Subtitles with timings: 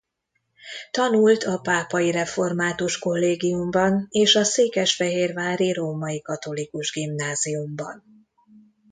[0.91, 8.03] Tanult a Pápai Református Kollégiumban és a székesfehérvári római katolikus gimnáziumban.